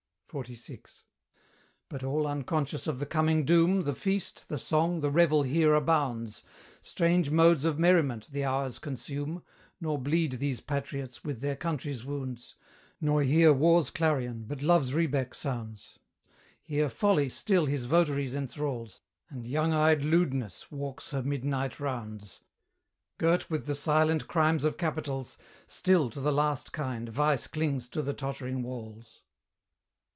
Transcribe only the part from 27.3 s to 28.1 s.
clings to